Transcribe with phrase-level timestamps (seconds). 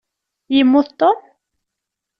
[0.55, 1.17] Yemmut Tom?